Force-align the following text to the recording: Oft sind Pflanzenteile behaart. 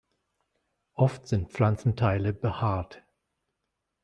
Oft 0.95 1.27
sind 1.27 1.51
Pflanzenteile 1.51 2.33
behaart. 2.33 3.03